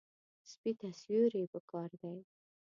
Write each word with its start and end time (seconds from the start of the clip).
سپي 0.49 0.71
ته 0.79 0.87
سیوري 1.01 1.43
پکار 1.53 1.89
دی. 2.01 2.13